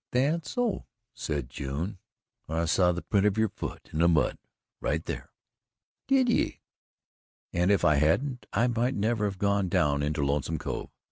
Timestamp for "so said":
0.49-1.47